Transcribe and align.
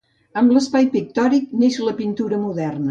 Amb 0.41 0.53
l'espai 0.55 0.89
pictòric 0.95 1.55
neix 1.65 1.81
la 1.91 1.97
pintura 2.03 2.45
moderna. 2.49 2.79